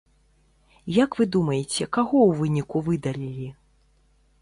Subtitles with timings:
[0.95, 3.47] Як вы думаеце, каго ў выніку выдалілі?